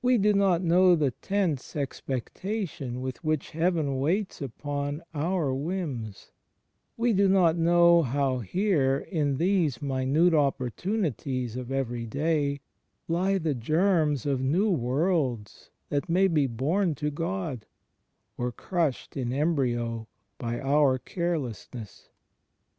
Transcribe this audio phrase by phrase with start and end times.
[0.00, 6.32] We do not know the tense expectation with which Heaven waits upon our whims:
[6.96, 12.60] we do not know how here, in these minute opportimities of every day,
[13.08, 17.66] lie the germs of new worlds that may be bom to God,
[18.38, 20.08] or crushed in embryo
[20.38, 22.08] by our carelessness.